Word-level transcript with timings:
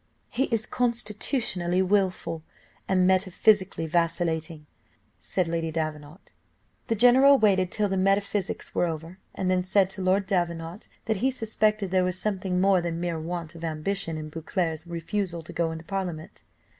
"He 0.29 0.45
is 0.45 0.65
constitutionally 0.65 1.83
wilful, 1.83 2.41
and 2.87 3.05
metaphysically 3.05 3.85
vacillating," 3.85 4.65
said 5.19 5.47
Lady 5.47 5.69
Davenant. 5.71 6.33
The 6.87 6.95
general 6.95 7.37
waited 7.37 7.71
till 7.71 7.87
the 7.87 7.97
metaphysics 7.97 8.73
were 8.73 8.87
over, 8.87 9.19
and 9.35 9.51
then 9.51 9.63
said 9.63 9.91
to 9.91 10.01
Lord 10.01 10.25
Davenant 10.25 10.87
that 11.05 11.17
he 11.17 11.29
suspected 11.29 11.91
there 11.91 12.03
was 12.03 12.17
something 12.17 12.59
more 12.59 12.81
than 12.81 12.99
mere 12.99 13.19
want 13.19 13.53
of 13.53 13.63
ambition 13.63 14.17
in 14.17 14.29
Beauclerc's 14.29 14.87
refusal 14.87 15.43
to 15.43 15.53
go 15.53 15.71
into 15.71 15.85
parliament. 15.85 16.45